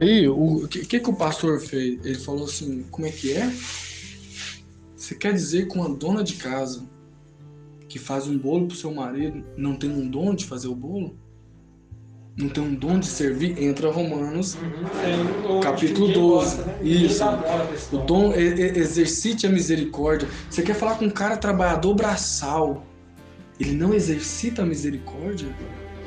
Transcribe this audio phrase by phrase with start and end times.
[0.00, 2.04] Aí, o que, que, que o pastor fez?
[2.04, 3.50] Ele falou assim: como é que é?
[4.96, 6.82] Você quer dizer que uma dona de casa
[7.88, 11.16] que faz um bolo pro seu marido não tem um dom de fazer o bolo?
[12.36, 13.58] Não tem um dom de servir?
[13.62, 15.60] Entra Romanos, Uhum.
[15.60, 16.58] capítulo 12.
[16.82, 17.24] Isso.
[17.92, 20.28] O dom, exercite a misericórdia.
[20.50, 22.84] Você quer falar com um cara trabalhador braçal,
[23.58, 25.48] ele não exercita a misericórdia?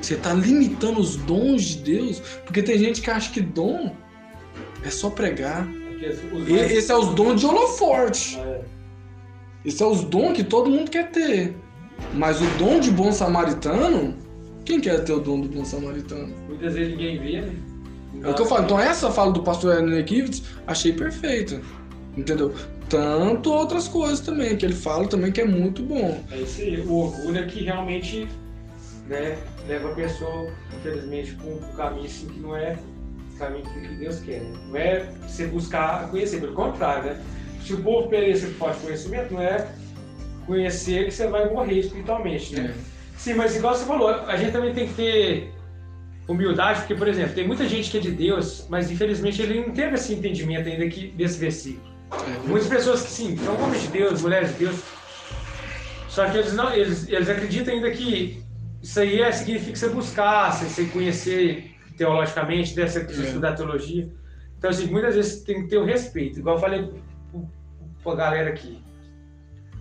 [0.02, 2.20] Você está limitando os dons de Deus?
[2.46, 3.96] Porque tem gente que acha que dom
[4.84, 5.68] é só pregar.
[6.48, 8.38] Esse é os dons de holoforte.
[8.40, 8.62] É.
[9.66, 11.54] Esse é os dons que todo mundo quer ter.
[12.14, 14.16] Mas o dom de bom samaritano,
[14.64, 16.34] quem quer ter o dom do bom samaritano?
[16.48, 17.54] Muitas vezes ninguém vê, né?
[18.24, 18.64] É o que eu falo.
[18.64, 21.62] Então essa fala do pastor Hernani Kivitz, achei perfeita.
[22.18, 22.54] Entendeu?
[22.88, 26.24] Tanto outras coisas também, que ele fala também que é muito bom.
[26.32, 26.80] É isso aí.
[26.82, 28.28] O orgulho é que realmente
[29.08, 29.38] né,
[29.70, 32.78] leva a pessoa, infelizmente, para um caminho assim que não é
[33.36, 34.42] o caminho que Deus quer.
[34.42, 34.60] Né?
[34.68, 37.22] Não é você buscar conhecer, pelo contrário, né?
[37.62, 39.68] Se o povo perecer por falta de conhecimento, não é
[40.48, 42.74] conhecer que você vai morrer espiritualmente, né?
[43.16, 45.54] Sim, mas igual você falou, a gente também tem que ter
[46.28, 49.74] humildade, porque, por exemplo, tem muita gente que é de Deus, mas infelizmente ele não
[49.74, 51.94] teve esse entendimento ainda aqui desse versículo.
[52.12, 54.82] É, Muitas pessoas que sim, são homens de Deus, mulheres de Deus,
[56.08, 58.42] só que eles não, eles, eles acreditam ainda que
[58.82, 63.26] isso aí é, significa você buscar, você, você conhecer teologicamente, dessa você É.
[63.26, 64.10] estudar teologia.
[64.58, 66.90] Então, assim, muitas vezes tem que ter o respeito, igual eu falei
[68.04, 68.82] para a galera aqui.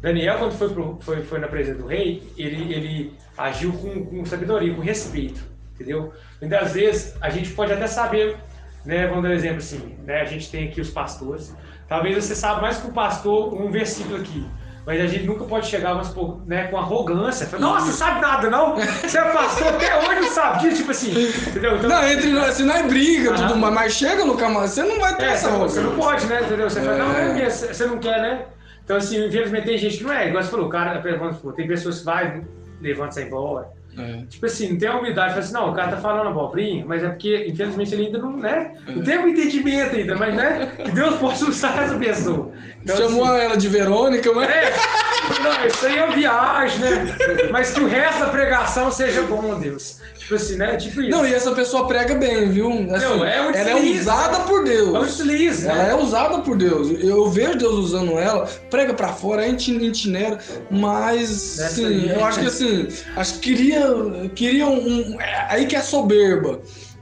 [0.01, 4.25] Daniel, quando foi, pro, foi, foi na presença do rei, ele, ele agiu com, com
[4.25, 6.13] sabedoria, com respeito, entendeu?
[6.41, 8.37] Muitas vezes a gente pode até saber,
[8.85, 11.55] né, vamos dar um exemplo assim, né, a gente tem aqui os pastores,
[11.89, 14.47] talvez você saiba mais que o pastor um versículo aqui,
[14.89, 18.21] mas a gente nunca pode chegar mas, pô, né, com arrogância, falar, nossa, não sabe
[18.23, 21.11] nada não, você é pastor, até hoje não sabe disso, tipo assim,
[21.47, 21.77] entendeu?
[21.77, 24.83] Então, Não, entre nós, assim, não é briga, tudo mais, mas chega no camarada, você
[24.83, 26.11] não vai ter É, essa você, você não arrogância.
[26.11, 26.41] pode, né?
[26.47, 26.71] Entendeu?
[26.71, 26.99] Você fala, É.
[26.99, 28.47] não, não é você não quer, né?
[28.83, 30.29] Então, assim, infelizmente tem gente que não é.
[30.29, 31.03] Igual você falou, o cara,
[31.35, 32.43] supor, tem pessoas que vai,
[32.81, 33.69] levanta e sai embora.
[33.97, 34.23] É.
[34.29, 37.03] Tipo assim, não tem a humildade, fala assim, não, o cara tá falando abobrinha, mas
[37.03, 38.75] é porque, infelizmente, ele ainda não, né?
[38.87, 40.73] Não tem um entendimento ainda, mas, né?
[40.85, 42.53] Que Deus possa usar essa pessoa.
[42.81, 44.49] Então, Chamou assim, ela de Verônica, mas.
[44.49, 44.73] é,
[45.43, 47.17] não, isso aí é uma viagem, né?
[47.51, 49.99] Mas que o resto da pregação seja bom, Deus.
[50.19, 50.77] Tipo assim, né?
[50.77, 51.11] Tipo isso.
[51.11, 52.69] Não, e essa pessoa prega bem, viu?
[52.71, 54.45] Assim, Não, é um ela é usada né?
[54.47, 54.95] por Deus.
[54.95, 55.91] É um deslize, Ela né?
[55.91, 57.03] é usada por Deus.
[57.03, 60.39] Eu vejo Deus usando ela, prega pra fora, é intinera,
[60.71, 62.11] mas assim, aí.
[62.11, 63.87] eu acho que assim, acho que queria,
[64.35, 66.61] queria um, um- é aí que é soberba.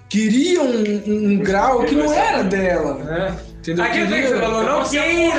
[0.08, 3.00] Queria um, um- um grau que não era dela.
[3.42, 3.55] É.
[3.66, 3.84] Entendeu?
[3.84, 4.88] Aquele que você falou, não é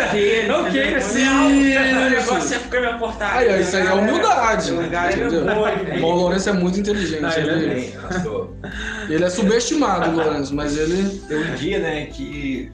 [0.10, 1.48] queira, não queira ser é alto.
[1.48, 3.54] O negócio é ficar na portaria.
[3.54, 4.74] Aí, isso aí é humildade.
[4.74, 6.06] Humildade é entendeu?
[6.06, 7.22] O Lourenço é muito inteligente.
[7.22, 8.54] Não, ele é ele, pastor.
[9.08, 11.20] ele é subestimado, Lourenço, mas ele.
[11.20, 12.70] Tem um dia, né, que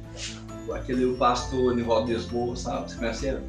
[0.73, 2.91] aquele pastor Nivaldo Desboa, sabe?
[2.91, 3.39] Você conhece ele?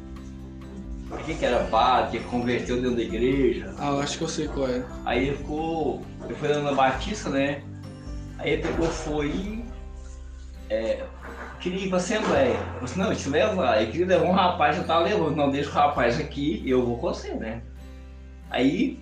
[1.25, 3.73] Quem que era padre, que converteu dentro da igreja.
[3.79, 4.83] Ah, eu acho que eu sei qual é.
[5.05, 6.03] Aí ele ficou.
[6.23, 7.63] Ele foi na Batista, né?
[8.37, 9.27] Aí ele pegou, foi.
[9.27, 9.65] e,
[10.69, 11.03] É,
[11.59, 12.57] queria ir pra Assembleia.
[12.59, 13.81] Eu falei assim, não, eu te levo lá.
[13.81, 15.35] Ele queria levar um rapaz, eu tava levando.
[15.35, 17.61] Não, deixa o rapaz aqui, eu vou com você, né?
[18.49, 18.99] Aí.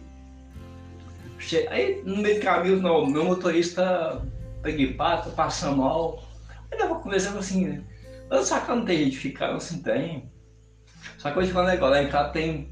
[1.40, 4.22] che- Aí no meio do caminho, não, meu motorista
[4.62, 6.24] tá gripado, tá passando mal.
[6.50, 7.82] Aí eu tava conversando assim, né?
[8.30, 10.32] Mas só que não tem jeito de ficar, assim, tem.
[11.18, 12.72] Só que eu te falar um negócio, lá em casa tem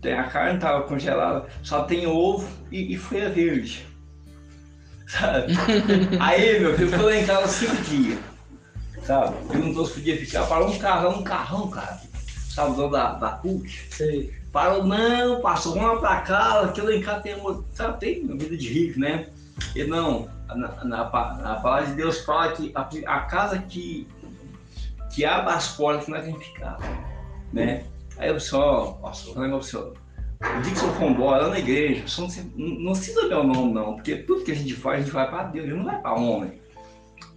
[0.00, 3.84] tem a carne tava congelada, só tem ovo e, e folha verde.
[5.08, 5.52] Sabe?
[6.20, 8.18] Aí, meu filho, foi lá em casa cinco dias.
[9.08, 9.36] Sabe?
[9.48, 11.98] Perguntou se podia ficar, parou um carrão, um carrão, cara.
[12.50, 13.66] Sabe, o da, da PUC.
[13.90, 14.34] Sei.
[14.52, 18.54] Parou, não, passou uma pra cá, aquilo lá em casa tem, uma- sabe, tem vida
[18.54, 19.28] de rico, né?
[19.74, 24.06] E não, na, na, na palavra de Deus fala que a, a casa que,
[25.14, 26.76] que abre as portas não é quem ficar,
[27.50, 27.84] né?
[28.18, 29.94] Aí eu só, pastor, um negócio.
[30.42, 33.26] O dia que o senhor for embora lá na igreja, o não, não, não precisa
[33.26, 35.84] meu nome, não, porque tudo que a gente faz, a gente vai para Deus, não
[35.84, 36.60] vai para homem.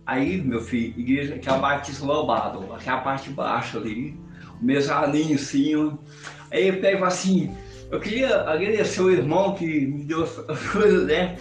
[0.06, 4.19] Aí, meu filho, igreja que a Lobado, que é a parte de baixo ali,
[4.59, 6.00] o mesaninho em cima.
[6.51, 7.56] Aí eu pego assim,
[7.92, 11.38] eu queria agradecer o irmão que me deu as coisas, né?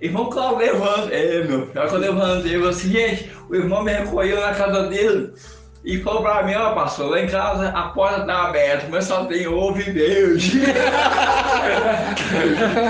[0.00, 3.92] Irmão Cláudio levanta, é meu, quando eu levantei, eu falei assim, gente, o irmão me
[3.92, 5.32] recolheu na casa dele
[5.82, 9.24] e falou pra mim, ó pastor, lá em casa a porta tá aberta, mas só
[9.24, 10.60] tem ovo e verde.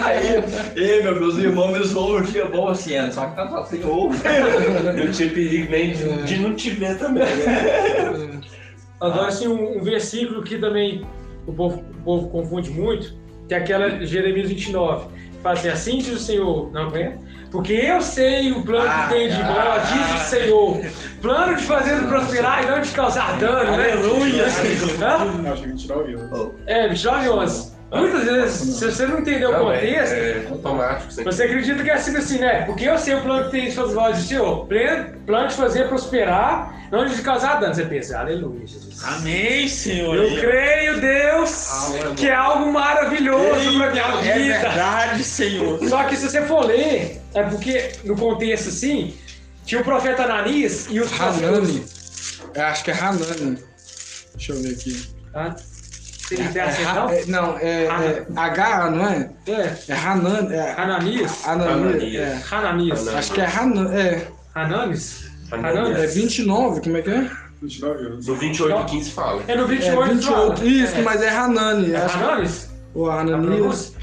[0.05, 0.43] aí,
[0.75, 3.13] ei, meu, meus irmãos me zoam que é bom assim, né?
[3.13, 4.21] só que tá só tem ovo.
[4.99, 7.25] Eu tinha perigo nem de, de não te ver também.
[7.25, 8.41] Né?
[9.01, 11.07] Agora, assim, um, um versículo que também
[11.47, 13.17] o povo, o povo confunde muito,
[13.47, 15.07] que é aquela Jeremias 29.
[15.43, 16.71] Fala assim, diz o Senhor.
[16.73, 17.17] Não, é?
[17.51, 20.81] Porque eu sei o plano que tenho de vós, diz o Senhor.
[21.21, 23.93] Plano de fazer prosperar e não de causar dano, né?
[23.93, 24.47] Aleluia.
[24.47, 25.47] Hã?
[25.47, 26.53] Eu achei que tirar o Deus.
[26.67, 27.70] É, 29 e 11.
[27.93, 31.13] Muitas vezes, se você não entendeu o é, contexto, é automático.
[31.13, 32.63] Você você acredita que é assim, assim, né?
[32.65, 34.67] Porque eu sei o plano que tem de fazer vós, Senhor.
[34.67, 37.75] Plano plano de fazer prosperar, não de causar dano.
[37.75, 39.03] Você pensa, aleluia, Jesus.
[39.05, 40.15] Amém, Senhor.
[40.15, 41.69] Eu creio, Deus,
[42.17, 44.59] que é algo maravilhoso pra minha É vida.
[44.59, 45.81] verdade, Senhor.
[45.89, 49.15] Só que se você for ler, é porque no contexto assim,
[49.65, 51.85] tinha o profeta Ananias e os Hanani.
[52.55, 53.59] Eu acho que é Hanani.
[54.35, 55.11] Deixa eu ver aqui.
[55.33, 55.57] Tá?
[56.32, 57.09] É, assim, não?
[57.11, 59.31] é- não, é, é H, não é?
[59.47, 59.75] É.
[59.88, 60.55] É Hanani.
[60.55, 61.44] É Ananias?
[61.47, 61.71] Hanani.
[61.73, 62.15] Ananias.
[62.15, 62.55] É.
[62.55, 63.00] Hananias.
[63.00, 63.09] Hananias.
[63.09, 63.97] Acho que é Hanani.
[63.97, 65.31] É, Hananes?
[65.50, 65.99] Hananias.
[65.99, 67.31] é 29, como é que é?
[67.62, 68.27] 29 euros.
[68.27, 69.43] No 28 15 fala.
[69.49, 70.56] É no É 28, 28.
[70.56, 70.69] fala.
[70.69, 71.03] Isso, é.
[71.03, 71.93] mas é Hanani.
[71.93, 72.71] É Acho que- Hananes?
[72.94, 73.56] O A Ananias.
[73.56, 74.00] pronúncia?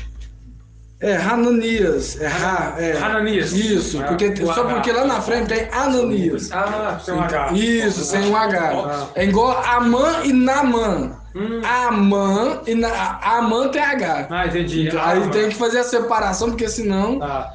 [1.00, 2.20] É, Hananias.
[2.22, 2.98] É, ha, é.
[2.98, 3.52] Hananias.
[3.54, 4.74] Isso, Ah, porque, o só H.
[4.74, 6.50] porque lá na frente tem Ananias.
[6.52, 7.52] Ah, tem um H.
[7.54, 8.72] Isso, sem um H.
[8.74, 9.08] Ah.
[9.16, 11.17] É igual Amã e Namã.
[11.38, 11.62] Hum.
[11.64, 14.28] Amã e na, Amã tem H.
[14.30, 14.88] Ah, entendi.
[14.88, 17.20] Então, Ah, aí tem que fazer a separação, porque senão.
[17.20, 17.54] Tá.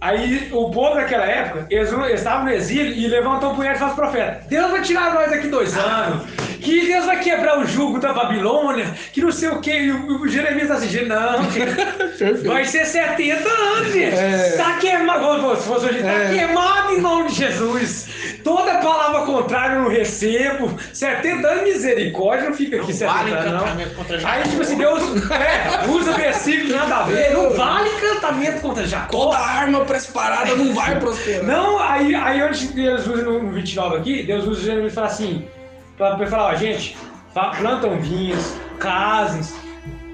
[0.00, 3.94] Aí o povo daquela época, eles, estavam no exílio e levantou o punhado e falou
[3.94, 6.26] pro profeta: Deus vai tirar nós daqui dois anos,
[6.60, 9.70] que Deus vai quebrar o jugo da Babilônia, que não sei o que.
[9.70, 11.44] E o, o Jeremias tá assim: "Gente, não,
[12.44, 14.16] vai ser 70 anos, gente.
[14.16, 14.54] É.
[14.56, 16.34] Tá queimado, se fosse hoje, tá É.
[16.36, 18.08] queimado em nome de Jesus.
[18.44, 20.76] Toda palavra contrária eu não recebo.
[20.92, 23.56] 70 anos, misericórdia, não fica aqui 70 Vale anos, não.
[23.60, 24.34] encantamento contra Jacó.
[24.34, 27.32] Aí, tipo assim, Deus é, usa versículos nada a ver.
[27.32, 29.18] Não vale encantamento contra Jacó.
[29.26, 31.44] Toda arma preparada não vai prosperar.
[31.44, 35.06] Não, aí, aí onde Deus usa no, no 29 aqui, Deus usa Jeremias e fala
[35.06, 35.48] assim,
[35.96, 36.96] pra, pra falar, ó, gente,
[37.32, 39.42] plantam vinhos, casem,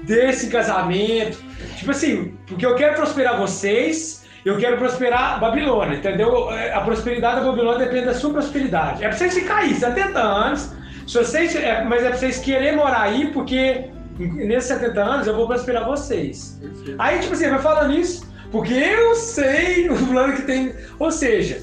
[0.03, 1.37] desse casamento.
[1.77, 6.51] Tipo assim, porque eu quero prosperar vocês, eu quero prosperar Babilônia, entendeu?
[6.51, 9.03] É, A prosperidade da Babilônia depende da sua prosperidade.
[9.03, 10.71] É pra vocês ficar aí, 70 anos,
[11.07, 15.35] se vocês, é, mas é pra vocês querer morar aí, porque nesses 70 anos eu
[15.35, 16.59] vou prosperar vocês.
[16.97, 20.73] Aí, tipo assim, vai falando isso, porque eu sei o plano que tem.
[20.99, 21.61] Ou seja,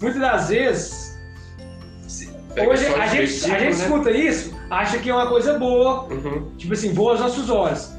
[0.00, 1.18] muitas das vezes,
[2.06, 3.70] se- Pega hoje a gente, a gente né?
[3.70, 6.50] escuta isso, acha que é uma coisa boa, Uhum.
[6.58, 7.90] tipo assim, voa aos nossos olhos.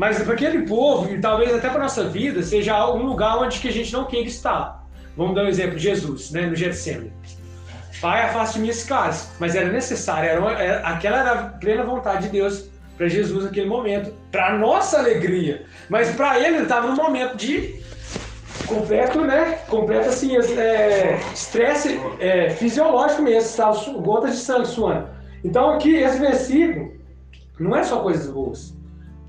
[0.00, 3.68] Mas para aquele povo, e talvez até para nossa vida, seja um lugar onde que
[3.68, 4.82] a gente não queira estar.
[5.14, 7.12] Vamos dar um exemplo, Jesus, né, no Getsemane.
[8.00, 9.30] Pai, afaste de mim esse.
[9.38, 13.44] Mas era necessário, era uma- era- aquela era a plena vontade de Deus para Jesus
[13.44, 15.66] naquele momento, para nossa alegria.
[15.90, 17.78] Mas para ele, ele estava num momento de
[18.66, 19.58] completo, né?
[19.68, 25.08] Completo assim, é, estresse é, fisiológico mesmo, su- gotas de sangue suando.
[25.44, 26.90] Então aqui, esse versículo
[27.58, 28.79] não é só coisas boas.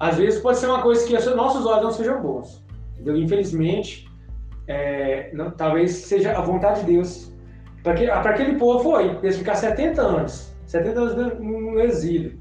[0.01, 2.65] Às vezes pode ser uma coisa que aos nossos olhos não sejam boas.
[2.93, 3.15] Entendeu?
[3.17, 4.09] Infelizmente,
[4.67, 7.31] é, não- talvez seja a vontade de Deus.
[7.83, 12.39] Para aquele povo foi, eles ficar 70 anos, 70 anos no, no exílio.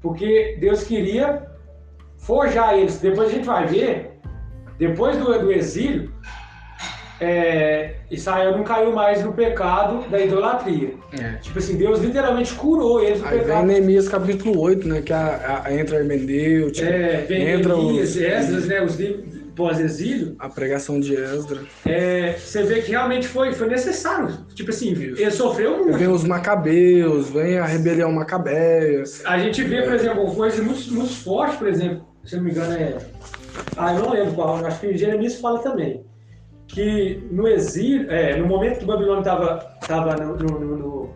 [0.00, 1.46] Porque Deus queria
[2.16, 2.98] forjar eles.
[2.98, 4.18] Depois a gente vai ver,
[4.78, 6.10] depois do, do exílio,
[7.22, 10.90] é, Israel não caiu mais no pecado da idolatria.
[11.18, 11.34] É.
[11.36, 13.66] Tipo assim, Deus literalmente curou eles do Aí vem pecado.
[13.66, 15.02] Neemias capítulo 8, né?
[15.02, 20.34] Que a, a, entra Hermenêutica, É, vem entra Elias, os- Esdras, né, os livros pós-exílio,
[20.38, 21.60] a pregação de Esdra.
[21.86, 24.30] é, você vê que realmente foi, foi necessário.
[24.54, 25.98] Tipo assim, ele sofreu muito.
[25.98, 29.04] Vem os macabeus, vem a rebelião macabeia.
[29.26, 32.50] A gente vê, por exemplo, coisas muito, muito fortes, por exemplo, se eu não me
[32.50, 32.96] engano é...
[33.76, 36.02] Ah, eu não lembro qual, acho que Jeremias fala também.
[36.72, 41.10] Que no exílio, é, no momento que o Babilônia estava tava no, no, no- no-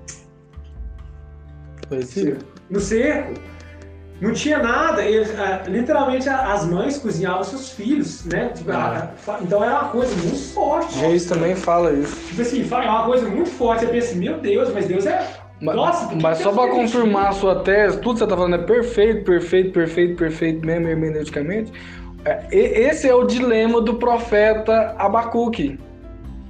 [2.71, 3.35] no cerco,
[4.21, 5.03] não tinha nada.
[5.05, 8.49] Eles, ah, literalmente as mães cozinhavam seus filhos, né?
[8.55, 9.11] Tipo, Ah.
[9.41, 10.99] então era uma coisa muito forte.
[10.99, 12.17] Reis também fala isso.
[12.29, 13.81] Tipo assim, fa- é uma coisa muito forte.
[13.87, 15.27] Você pensa, meu Deus, mas Deus é.
[15.63, 17.01] Ma- Nossa, que Mas que só pra permitiu?
[17.01, 20.87] confirmar a sua tese, tudo que você tá falando é perfeito, perfeito, perfeito, perfeito mesmo
[20.87, 21.73] hermeneuticamente.
[22.27, 25.79] É, Esse é o dilema do profeta Abacuque.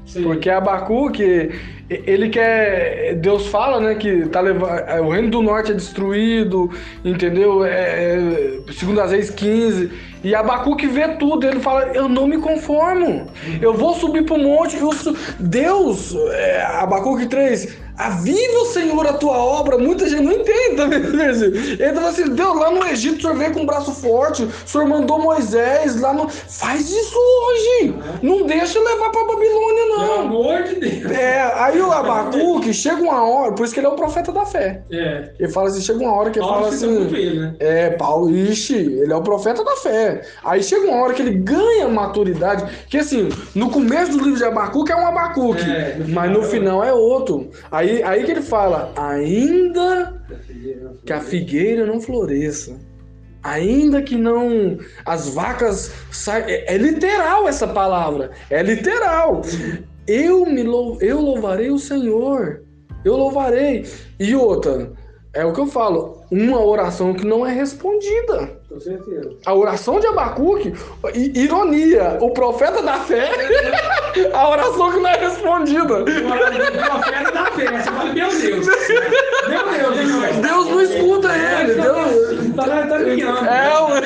[0.06, 0.22] Sim.
[0.22, 1.50] Porque Abacuque,
[1.90, 3.16] ele quer.
[3.16, 6.70] Deus fala, né, que tá levando, o reino do norte é destruído,
[7.04, 7.64] entendeu?
[7.64, 9.90] É, é, segundo as reis 15.
[10.22, 13.26] E Abacuque vê tudo, ele fala: Eu não me conformo,
[13.60, 14.78] eu vou subir pro monte.
[15.40, 19.78] Deus, é, Abacuque 3, Aviva o Senhor a tua obra.
[19.78, 21.00] Muita gente não entende também.
[21.00, 24.50] Ele fala assim: Deus, lá no Egito o senhor veio com um braço forte, o
[24.68, 26.28] senhor mandou Moisés lá no.
[26.28, 27.94] Faz isso hoje!
[28.22, 30.20] Não deixa levar pra Babilônia, Pelo não.
[30.20, 31.10] amor de Deus.
[31.12, 34.44] É, aí o Abacuque chega uma hora, por isso que ele é o profeta da
[34.44, 34.82] fé.
[34.90, 35.30] É.
[35.38, 37.14] Ele fala assim: chega uma hora que ele Paulo fala assim.
[37.14, 37.54] ele, né?
[37.58, 40.22] É, Paulo, ixi, ele é o profeta da fé.
[40.44, 44.44] Aí chega uma hora que ele ganha maturidade, que assim, no começo do livro de
[44.44, 47.50] Abacuque é um Abacuque, É, no mas no final final é outro.
[47.70, 50.22] Aí, aí que ele fala, ainda
[51.04, 52.76] que a figueira não floresça,
[53.42, 59.42] ainda que não as vacas saiam, é, é literal essa palavra, é literal.
[60.06, 62.62] Eu me lou, eu louvarei o Senhor,
[63.04, 63.84] eu louvarei.
[64.18, 64.92] E outra,
[65.36, 68.58] é o que eu falo, uma oração que não é respondida.
[68.70, 69.32] Com certeza.
[69.44, 70.72] A oração de Abacuque,
[71.14, 73.30] ironia, o profeta da fé,
[74.32, 75.98] a oração que não é respondida.
[76.00, 77.66] O profeta da fé.
[77.66, 78.66] Você fala, meu Deus.
[79.46, 80.40] Meu Deus, velho?
[80.40, 81.74] Deus não escuta ele.
[81.74, 82.56] Deus...
[82.56, 83.46] Tá, tá ligando.
[83.46, 84.00] É, ué.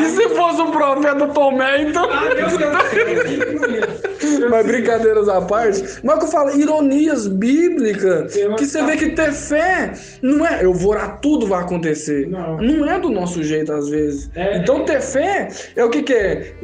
[0.00, 2.08] E se fosse o profeta Tomé, então.
[2.10, 4.15] Ah, meu Deus.
[4.50, 9.10] Mas brincadeiras à parte, mas o que eu falo, ironias bíblicas, que você vê que
[9.10, 12.28] ter fé não é eu vou orar, tudo vai acontecer.
[12.28, 12.58] Não.
[12.58, 14.30] Não é do nosso jeito às vezes.
[14.34, 14.58] É.
[14.58, 16.54] Então ter fé é o que que é?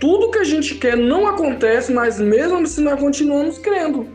[0.00, 4.06] Tudo que a gente quer não acontece, mas mesmo assim nós continuamos crendo.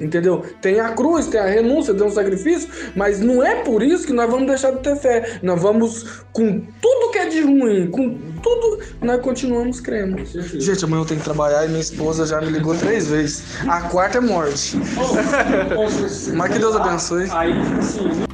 [0.00, 0.44] Entendeu?
[0.60, 4.12] Tem a cruz, tem a renúncia, tem o sacrifício, mas não é por isso que
[4.12, 5.38] nós vamos deixar de ter fé.
[5.42, 10.24] Nós vamos, com tudo que é de ruim, com tudo, nós continuamos crendo.
[10.24, 13.42] Gente, amanhã eu tenho que trabalhar e minha esposa já me ligou três vezes.
[13.66, 14.76] A quarta é morte.
[16.34, 17.28] Mas que Deus abençoe.
[17.30, 18.29] Aí, tipo assim,